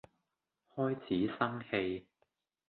[0.75, 2.07] 開始生氣